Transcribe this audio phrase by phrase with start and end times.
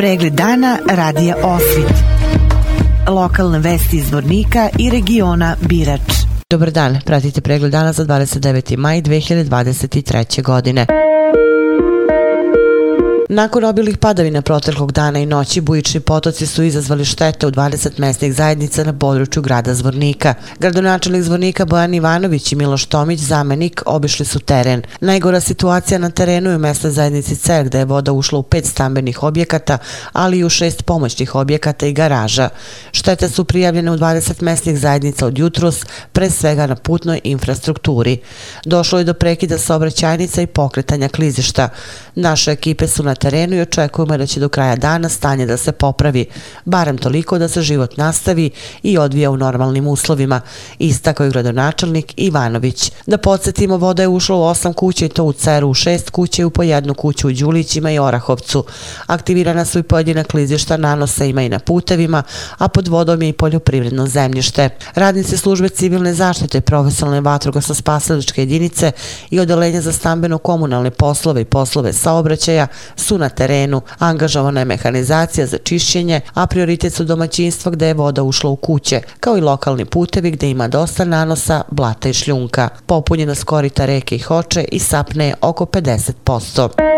[0.00, 1.92] Pregled dana radija Osvit.
[3.08, 6.00] Lokalne vesti iz Vornika i regiona Birač.
[6.50, 8.76] Dobar dan, pratite pregled dana za 29.
[8.76, 10.42] maj 2023.
[10.42, 10.86] godine.
[13.32, 18.34] Nakon obilih padavina proteklog dana i noći, bujični potoci su izazvali štete u 20 mesnih
[18.34, 20.34] zajednica na području grada Zvornika.
[20.58, 24.82] Gradonačelnik Zvornika Bojan Ivanović i Miloš Tomić, zamenik, obišli su teren.
[25.00, 28.66] Najgora situacija na terenu je u mesnoj zajednici Cer, gde je voda ušla u pet
[28.66, 29.78] stambenih objekata,
[30.12, 32.48] ali i u šest pomoćnih objekata i garaža.
[32.92, 38.18] Štete su prijavljene u 20 mesnih zajednica od jutros, pre svega na putnoj infrastrukturi.
[38.64, 41.68] Došlo je do prekida saobraćajnica i pokretanja klizišta.
[42.14, 45.72] Naše ekipe su na terenu i očekujemo da će do kraja dana stanje da se
[45.72, 46.26] popravi,
[46.64, 48.50] barem toliko da se život nastavi
[48.82, 50.40] i odvija u normalnim uslovima,
[50.78, 52.92] istakao je gradonačelnik Ivanović.
[53.06, 56.42] Da podsjetimo, voda je ušla u osam kuće i to u Ceru, u šest kuće
[56.42, 58.64] i u po jednu kuću u Đulićima i Orahovcu.
[59.06, 62.22] Aktivirana su i pojedina klizišta nanosa ima i na putevima,
[62.58, 64.68] a pod vodom je i poljoprivredno zemljište.
[64.94, 68.92] Radnici službe civilne zaštite, profesionalne vatrogasno spasiličke jedinice
[69.30, 73.80] i odelenja za stambeno-komunalne poslove i poslove saobraćaja su na terenu.
[73.98, 79.00] Angažovana je mehanizacija za čišćenje, a prioritet su domaćinstva gde je voda ušla u kuće,
[79.20, 82.68] kao i lokalni putevi gde ima dosta nanosa, blata i šljunka.
[82.86, 86.89] Popunjena skorita reke i hoče i sapne je oko 50%.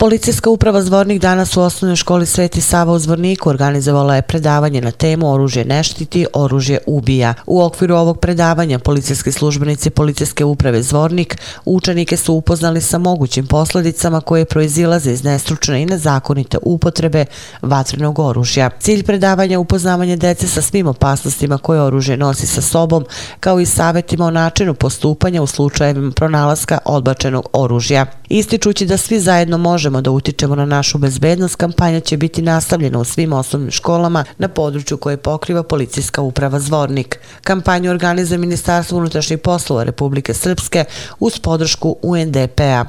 [0.00, 4.90] Policijska uprava Zvornik danas u osnovnoj školi Sveti Sava u Zvorniku organizovala je predavanje na
[4.90, 7.34] temu Oružje ne štiti, oružje ubija.
[7.46, 14.20] U okviru ovog predavanja policijski službenici Policijske uprave Zvornik učenike su upoznali sa mogućim posledicama
[14.20, 17.24] koje proizilaze iz nestručne i nezakonite upotrebe
[17.62, 18.70] vatrenog oružja.
[18.78, 23.04] Cilj predavanja je upoznavanje dece sa svim opasnostima koje oružje nosi sa sobom,
[23.40, 28.06] kao i savjetima o načinu postupanja u slučajevima pronalaska odbačenog oružja.
[28.28, 32.98] Ističući da svi zajedno možemo možemo da utičemo na našu bezbednost, kampanja će biti nastavljena
[32.98, 37.20] u svim osnovnim školama na području koje pokriva policijska uprava Zvornik.
[37.42, 40.84] Kampanju organizuje Ministarstvo unutrašnjih poslova Republike Srpske
[41.20, 42.84] uz podršku UNDP-a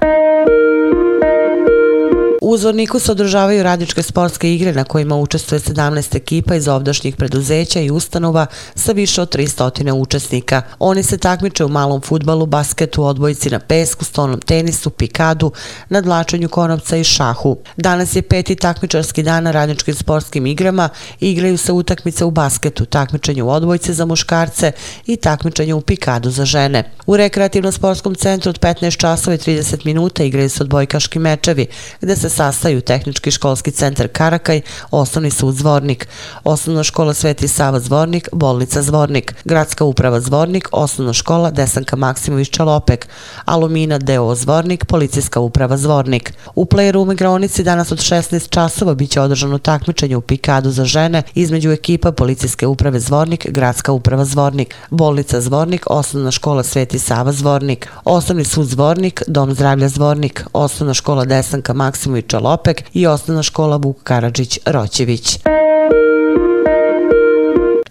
[2.52, 7.92] uzorniku se održavaju radničke sportske igre na kojima učestvuje 17 ekipa iz ovdašnjih preduzeća i
[7.92, 8.46] ustanova
[8.76, 10.62] sa više od 300 učesnika.
[10.80, 15.52] Oni se takmiče u malom futbalu, basketu, odbojici na pesku, stolnom tenisu, pikadu,
[15.90, 17.58] nadlačenju konopca i šahu.
[17.78, 20.90] Danas je peti takmičarski dan na radničkim sportskim igrama
[21.20, 24.72] igraju se utakmice u basketu, takmičenje u odbojci za muškarce
[25.06, 26.92] i takmičenje u pikadu za žene.
[27.06, 31.68] U rekreativno-sportskom centru od 15 časova i 30 minuta igraju se odbojkaški mečevi,
[32.02, 36.08] gde se sastaju Tehnički školski centar Karakaj, Osnovni sud Zvornik,
[36.44, 43.08] Osnovna škola Sveti Sava Zvornik, Bolnica Zvornik, Gradska uprava Zvornik, Osnovna škola Desanka Maksimović Čalopek,
[43.46, 46.34] Alumina DO Zvornik, Policijska uprava Zvornik.
[46.56, 51.72] U playroom igronici danas od 16 časova biće održano takmičenje u pikadu za žene između
[51.72, 58.46] ekipa Policijske uprave Zvornik, Gradska uprava Zvornik, Bolnica Zvornik, Osnovna škola Sveti Sava Zvornik, Osnovni
[58.46, 64.60] sud Zvornik, Dom zdravlja Zvornik, Osnovna škola Desanka Maksimović Čalopek i osnovna škola Vuk Karadžić
[64.66, 65.40] Roćević.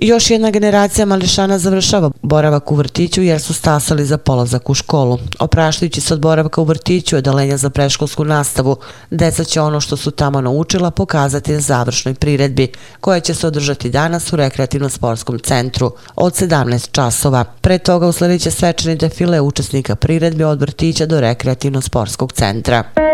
[0.01, 5.19] Još jedna generacija mališana završava boravak u vrtiću jer su stasali za polazak u školu.
[5.39, 8.77] Opraštajući se od boravka u vrtiću i odalenja za preškolsku nastavu.
[9.11, 13.91] Deca će ono što su tamo naučila pokazati na završnoj priredbi, koja će se održati
[13.91, 17.45] danas u rekreativno-sportskom centru od 17 časova.
[17.45, 23.10] Pre toga usledit će svečani defile učesnika priredbe od vrtića do rekreativno-sportskog centra.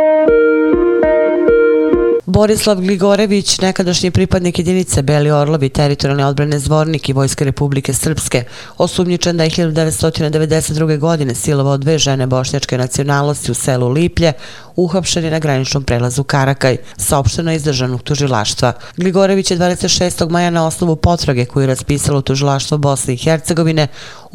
[2.27, 8.45] Borislav Gligorević, nekadašnji pripadnik jedinice Beli Orlovi, teritorijalne odbrane Zvornik i Vojske Republike Srpske,
[8.79, 10.99] osumnjičen da je 1992.
[10.99, 14.33] godine silovao dve žene bošnjačke nacionalnosti u selu Liplje,
[14.77, 18.73] uhapšen je na graničnom prelazu Karakaj, saopšteno iz državnog tužilaštva.
[18.97, 20.31] Gligorević je 26.
[20.31, 23.89] maja na osnovu potrage koju je raspisalo tužilaštvo Bosne i Hercegovine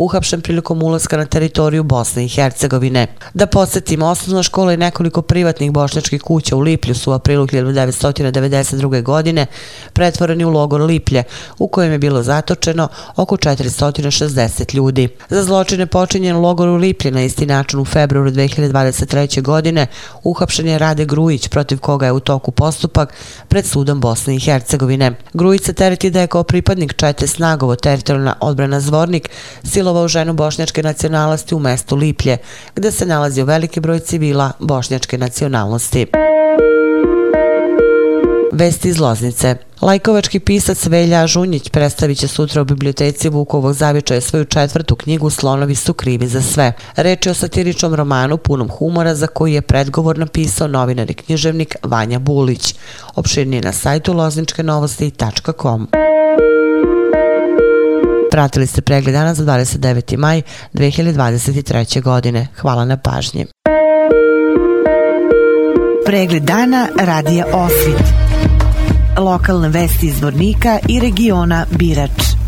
[0.04, 3.08] uhapšen prilikom ulaska na teritoriju Bosne i Hercegovine.
[3.34, 9.04] Da podsjetimo, osnovna škola i nekoliko privatnih bošnjačkih kuća u Liplju su u aprilu 1992.
[9.04, 9.46] godine
[9.94, 11.24] pretvoreni u logor Liplje,
[11.60, 15.08] u kojem je bilo zatočeno oko 460 ljudi.
[15.30, 19.42] Za zločine počinjen u logoru Liplje na isti način u februaru 2023.
[19.42, 19.88] godine
[20.24, 23.14] uhapšen je Rade Grujić, protiv koga je u toku postupak
[23.48, 25.14] pred sudom Bosne i Hercegovine.
[25.34, 29.30] Grujić se tereti da je kao pripadnik čete snagovo teritorijalna odbrana Zvornik
[29.92, 32.38] silovao ženu bošnjačke nacionalnosti u mestu Liplje,
[32.76, 36.06] gde se nalazio veliki broj civila bošnjačke nacionalnosti.
[38.52, 39.56] Vesti iz Loznice.
[39.82, 45.76] Lajkovački pisac Velja Žunjić predstavit će sutra u biblioteci Vukovog zavičaja svoju četvrtu knjigu Slonovi
[45.76, 46.74] su krivi za sve.
[46.96, 51.76] Reč je o satiričnom romanu punom humora za koji je predgovor napisao novinar i književnik
[51.84, 52.76] Vanja Bulić.
[53.16, 55.88] Opširnije na sajtu lozničkenovosti.com.
[58.32, 60.18] Pratili ste pregled dana za 29.
[60.18, 60.42] maj
[60.74, 62.02] 2023.
[62.02, 62.48] godine.
[62.56, 63.46] Hvala na pažnji.
[66.06, 68.14] Pregled dana radija Osvit.
[69.18, 72.41] Lokalne vesti iz Vornika i regiona Birač.